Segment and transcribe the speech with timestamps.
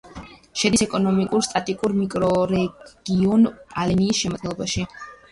[0.59, 4.87] შედის ეკონომიკურ-სტატისტიკურ მიკრორეგიონ კაპელინიის შემადგენლობაში.